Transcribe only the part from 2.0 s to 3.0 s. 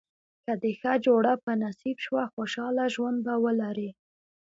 شوه خوشاله